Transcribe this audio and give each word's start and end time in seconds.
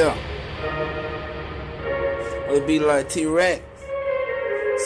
Yeah. 0.00 0.16
It'll 2.48 2.66
be 2.66 2.78
like 2.78 3.10
T 3.10 3.26
Rex. 3.26 3.60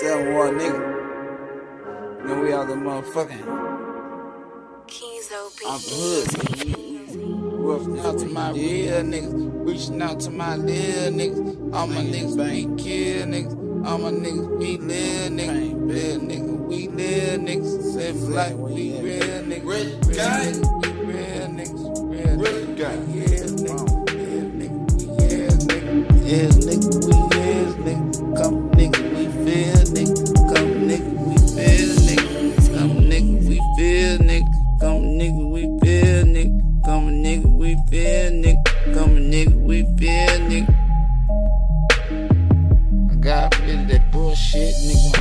7-1 0.03 0.59
nigga. 0.59 2.27
Then 2.27 2.41
we 2.41 2.53
all 2.53 2.67
the 2.67 2.75
motherfucking 2.75 3.47
off 5.67 5.85
the 5.85 5.95
hood. 5.95 6.27
Reaching 7.63 8.01
out 8.01 8.19
to 8.19 8.27
my 8.27 8.51
real 8.51 9.03
niggas. 9.05 9.35
Reaching 9.65 10.03
out 10.03 10.19
to 10.19 10.31
my 10.31 10.57
little 10.57 11.13
niggas. 11.13 11.73
All 11.73 11.87
my 11.87 12.03
niggas 12.03 12.37
be 12.37 12.83
kill 12.83 13.27
niggas. 13.29 13.87
All 13.87 13.99
my 13.99 14.11
niggas 14.11 14.59
be 14.59 14.79
live 14.79 15.31
niggas. 15.31 15.75
Real 15.93 16.19
niggas, 16.19 16.59
we 16.67 16.89
live 16.89 17.41
niggas. 17.41 17.95
Live 17.95 18.17
like 18.31 18.57
we 18.57 18.99
real 18.99 19.45
niggas. 19.45 19.65
Real 19.65 19.91
niggas, 20.11 20.69
we 20.83 20.91
real 21.07 21.47
niggas. 21.47 21.83
Real 22.11 22.37
niggas, 22.37 23.07
we 23.15 23.34
Yes 26.35 26.57
niggas, 26.67 26.99
we 27.07 27.15
yes 27.39 27.75
niggas. 27.87 28.19
Come 28.37 28.57
niggas, 28.71 29.07
we 29.15 29.25
feel 29.45 29.83
niggas. 29.95 30.35
Come 30.53 30.73
niggas, 30.89 31.15
we 31.29 31.37
feel 31.55 31.95
niggas. 32.07 32.67
Come 32.75 32.97
niggas, 33.09 33.47
we 33.47 33.57
feel 33.77 34.19
niggas. 34.19 34.59
Come 34.81 35.03
niggas, 35.15 35.47
we 35.53 35.63
feel 35.79 36.25
niggas. 36.27 36.59
Come 36.85 37.09
niggas, 37.23 37.55
we 37.57 37.71
feel 37.89 38.33
niggas. 38.33 38.95
Come 38.95 39.15
niggas, 39.31 39.63
we 39.63 39.79
feel 39.97 40.35
niggas. 40.51 40.75
I 43.13 43.15
got 43.15 43.57
rid 43.61 43.79
of 43.83 43.87
that 43.91 44.11
bullshit, 44.11 44.75
nigga. 44.75 45.14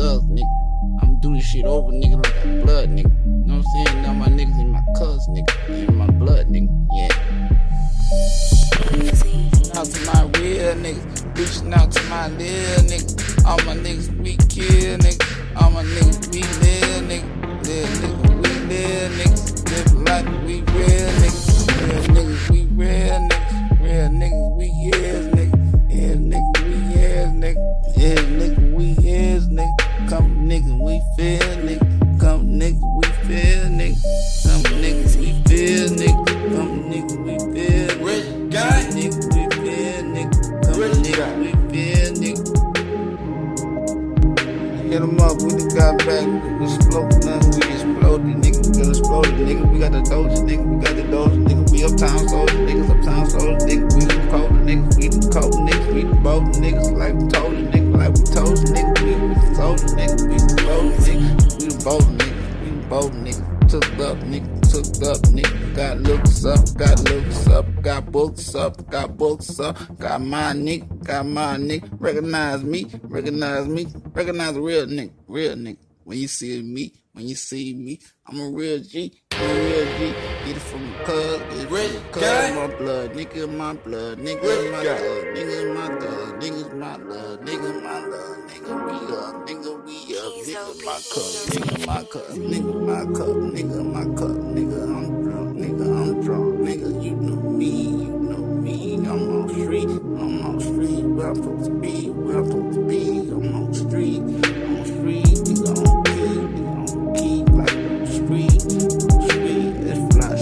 Thugs, 0.00 0.24
nigga. 0.24 1.02
I'm 1.02 1.20
do 1.20 1.34
this 1.34 1.44
shit 1.44 1.64
over, 1.66 1.92
nigga, 1.92 2.24
like 2.24 2.44
a 2.44 2.64
blood, 2.64 2.88
nigga. 2.88 3.12
You 3.26 3.44
know 3.46 3.56
what 3.58 3.66
I'm 3.66 3.86
saying? 3.86 4.02
Now 4.02 4.12
my 4.14 4.28
niggas 4.28 4.60
in 4.60 4.70
my 4.70 4.82
cuz, 4.96 5.28
nigga. 5.28 5.66
They 5.68 5.86
in 5.86 5.94
my 5.94 6.06
blood, 6.06 6.46
nigga. 6.48 6.70
Yeah. 6.96 7.12
Out 9.76 9.86
to 9.86 10.00
my 10.06 10.22
real 10.40 10.74
niggas, 10.74 11.38
reaching 11.38 11.72
out 11.74 11.92
to 11.92 12.02
my 12.08 12.28
little 12.28 12.84
nigga. 12.84 13.46
All 13.46 13.58
my 13.66 13.76
niggas 13.76 14.08
we 14.22 14.36
kill 14.48 14.98
nigga, 14.98 15.60
All 15.60 15.70
my 15.70 15.84
niggas 15.84 16.32
we 16.32 16.40
live 16.64 17.04
nigga, 17.10 17.66
Live 17.66 17.88
niggas, 18.00 18.22
we 18.42 18.50
live 18.68 19.12
niggas. 19.12 19.49
We 31.00 31.16
feel 31.16 31.56
niggas. 31.64 32.20
Come 32.20 32.46
niggas, 32.58 32.82
we 32.96 33.08
feel 33.26 33.64
niggas. 33.70 34.02
Come 34.44 34.62
niggas, 34.82 35.16
we 35.16 35.32
feel 35.48 35.88
niggas. 35.88 36.26
Come 36.54 36.76
niggas, 36.90 37.16
we 37.24 37.34
feel 37.54 37.88
niggas. 37.88 38.06
Red 38.06 38.50
guy. 38.50 38.80
Nigga, 38.90 39.16
we 39.32 39.40
feel 39.64 40.02
nigga. 40.14 40.36
Come 40.64 40.80
Rich 40.80 40.98
nigga, 41.04 41.26
we 41.38 41.50
feel 41.72 42.10
nigga. 42.20 42.42
Hit 44.90 45.02
'em 45.02 45.20
up, 45.20 45.40
we 45.40 45.48
done 45.50 45.68
got 45.68 45.98
back. 46.04 46.26
We 46.58 46.66
exploded, 46.66 47.24
nothing, 47.24 47.50
we 47.54 47.62
exploded, 47.72 48.36
nigga. 48.42 48.60
We 48.66 48.72
got 48.78 48.88
exploded, 48.90 49.38
nigga. 49.46 49.64
We 49.72 49.78
got 49.78 49.92
the 49.92 50.00
doja, 50.10 50.38
nigga. 50.48 50.64
We 50.66 50.76
got 50.84 50.94
the 50.96 51.02
doja, 51.02 51.38
nigga. 51.46 51.70
We 51.70 51.84
uptown 51.84 52.28
soldiers, 52.28 52.60
niggas, 52.66 52.90
uptown 52.90 53.30
soldiers, 53.30 53.64
nigga. 53.64 53.86
We 53.94 54.04
the 54.04 54.18
cold 54.30 54.52
niggas, 54.66 54.96
we 54.98 55.08
the 55.08 55.20
cold 55.30 55.54
niggas, 55.54 55.94
we 55.94 56.02
the 56.02 56.14
bold 56.16 56.44
niggas, 56.56 56.90
like 56.98 57.14
we 57.14 57.28
told 57.28 57.56
you, 57.56 57.66
nigga, 57.72 57.96
like 57.96 58.12
we 58.16 58.22
told 58.34 58.58
you, 58.58 58.74
nigga. 58.74 58.92
We 59.00 59.12
the 59.34 59.54
soldiers, 59.54 59.94
nigga. 59.94 60.28
We 60.28 60.49
bold 61.90 62.04
niggas, 62.18 62.62
we 62.62 62.70
bold 62.86 63.12
niggas, 63.14 63.62
we 63.62 63.80
the 63.80 63.96
bold 63.96 64.20
niggas. 64.20 64.60
Took 64.70 64.90
up, 64.94 65.08
nigga, 65.10 65.10
took 65.10 65.10
up, 65.10 65.22
nigga. 65.34 65.74
Got 65.74 65.98
looks 65.98 66.44
up, 66.44 66.76
got 66.76 67.00
looks 67.10 67.46
up, 67.48 67.82
got 67.82 68.12
books 68.12 68.54
up, 68.54 68.90
got 68.90 69.16
books 69.16 69.58
up, 69.58 69.76
got 69.98 70.20
my 70.20 70.52
nigga, 70.52 71.04
got 71.04 71.26
my 71.26 71.56
nigga. 71.56 71.88
Recognize 71.98 72.62
me, 72.62 72.86
recognize 73.02 73.66
me, 73.66 73.86
recognize 74.14 74.56
a 74.56 74.60
real 74.60 74.86
nigga, 74.86 75.10
real 75.26 75.56
nigga. 75.56 75.78
When 76.04 76.18
you 76.18 76.28
see 76.28 76.62
me, 76.62 76.92
when 77.12 77.26
you 77.28 77.34
see 77.34 77.74
me, 77.74 77.98
I'm 78.26 78.38
a 78.40 78.48
real 78.50 78.78
G, 78.78 79.20
I'm 79.32 79.50
a 79.50 79.54
real 79.54 79.86
G. 79.98 80.14
Get 80.46 80.56
it 80.56 80.60
from 80.60 80.92
the 80.92 81.04
cuz, 81.04 81.38
get 81.38 81.50
it 81.50 81.68
from 81.68 81.90
the 81.90 82.10
cuz, 82.12 82.54
my 82.54 82.66
blood, 82.78 83.12
nigga, 83.14 83.48
my 83.56 83.72
blood, 83.74 84.18
nigga, 84.18 84.72
my 84.72 84.82
blood, 84.82 85.26
nigga, 85.34 85.74
my 85.74 85.88
blood, 85.88 86.40
nigga, 86.40 86.78
my 86.78 86.96
blood, 86.98 87.40
nigga, 87.40 87.72
my 87.74 87.80
blood, 87.82 87.89
my 90.84 90.92
cup, 90.92 91.24
nigga, 91.50 91.86
my 91.86 92.02
cup, 92.04 92.26
nigga, 92.28 92.74
my 92.86 93.04
cup, 93.16 93.36
nigga, 93.52 93.84
my 93.84 94.04
cup, 94.16 94.36
nigga, 94.54 94.82
I'm 94.84 95.22
drunk, 95.22 95.58
nigga, 95.58 95.84
I'm 96.00 96.20
drunk, 96.22 96.60
nigga, 96.60 97.02
you 97.02 97.16
know 97.16 97.50
me, 97.50 97.70
you 97.70 98.16
know 98.18 98.38
me, 98.38 98.94
I'm 98.96 99.08
on 99.08 99.48
street, 99.48 99.88
I'm 99.88 100.44
on 100.44 100.60
street, 100.60 101.02
where 101.04 101.28
I'm 101.28 101.34
supposed 101.36 101.64
to 101.66 101.70
be, 101.80 102.10
where 102.10 102.38
I'm 102.38 102.46
supposed 102.46 102.74
to 102.76 102.82
be, 102.86 103.30
I'm 103.30 103.54
on 103.54 103.74
street, 103.74 104.20
I'm 104.20 104.76
on 104.76 104.84
street, 104.86 105.26
nigga, 105.26 105.70
on 105.78 106.04
key, 106.04 106.12
nigga, 106.54 106.68
on 106.78 107.14
key, 107.14 107.44
like 107.52 107.76
on 107.76 108.06
street, 108.06 108.60
street, 109.30 109.72
that's 109.84 110.04
fly. 110.16 110.32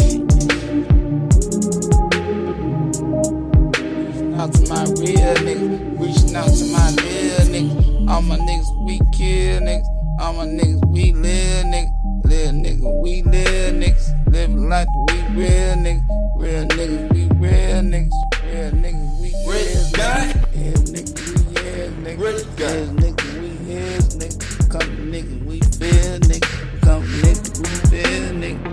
Reaching 4.09 4.35
out 4.39 4.53
to 4.53 4.61
my 4.69 4.83
real 5.01 5.35
niggas, 5.43 5.99
reaching 5.99 6.37
out 6.37 6.51
to 6.55 6.65
my 6.67 6.91
little 6.91 7.47
niggas. 7.49 8.09
All 8.09 8.23
my 8.23 8.37
niggas 8.39 8.71
we 8.85 8.99
kill 9.13 9.61
niggas, 9.61 9.87
all 10.21 10.33
my 10.35 10.47
niggas, 10.47 10.85
we 10.89 11.13
live 11.13 11.67
nigga. 11.67 11.91
live 12.25 12.55
nigga, 12.55 13.03
we 13.03 13.23
live 13.23 13.75
niggas, 13.75 14.33
living 14.33 14.69
life, 14.69 14.89
we 15.09 15.15
real 15.37 15.77
nigga. 15.77 16.03
real 16.37 16.65
nigga, 16.67 17.13
we 17.13 17.23
real 17.39 17.83
niggas, 17.83 18.19
real 18.45 18.71
nigga, 18.73 19.21
we 19.21 19.29
rich 19.47 19.93
nigga. 19.93 20.35
yeah 20.55 20.77
nigga, 20.93 21.15
we 21.23 21.43
yeah 21.63 21.87
niggas, 22.03 22.59
yeah 22.59 22.85
nigga, 22.99 23.25
we 23.41 23.51
yeah 23.73 23.99
nigga. 24.19 24.69
come 24.69 24.93
nigga, 25.13 25.35
we 25.47 25.61
feel 25.79 26.19
nigga. 26.29 26.49
come 26.83 27.07
nigga, 27.23 27.45
we 27.59 27.69
feel 27.89 28.33
nigga. 28.41 28.65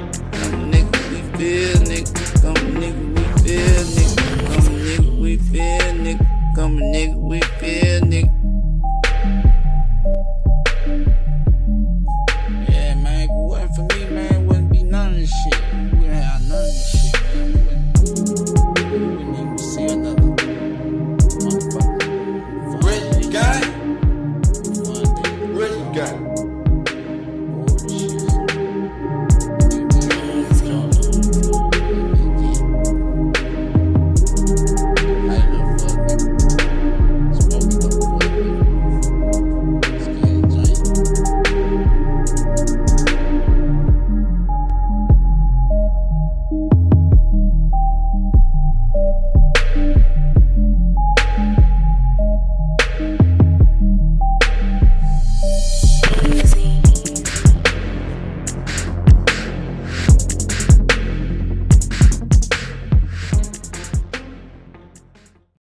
come 0.42 0.72
nigga, 0.72 0.98
we 1.12 1.20
feel 1.38 1.78
nigga. 1.90 2.10
come 2.42 2.64
nigga, 2.82 3.04
we 3.14 3.24
feel 3.46 3.82
nigga. 3.94 4.18
come 4.52 4.74
nigga, 4.82 5.22
we 5.22 5.38
feel 5.38 5.94
nigga. 6.04 6.26
come 6.56 6.78
nigga, 6.80 7.16
we 7.16 7.40
feel 7.60 7.85